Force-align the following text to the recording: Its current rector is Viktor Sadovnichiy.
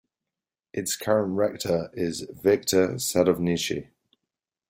Its 0.73 0.97
current 0.97 1.35
rector 1.35 1.91
is 1.93 2.21
Viktor 2.31 2.95
Sadovnichiy. 2.95 3.89